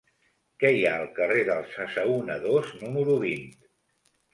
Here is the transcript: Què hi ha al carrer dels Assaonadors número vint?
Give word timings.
Què 0.63 0.71
hi 0.77 0.81
ha 0.85 0.93
al 1.01 1.11
carrer 1.21 1.45
dels 1.51 1.77
Assaonadors 1.85 2.77
número 2.85 3.23
vint? 3.31 3.51